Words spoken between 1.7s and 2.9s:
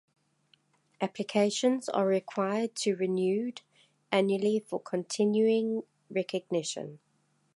are required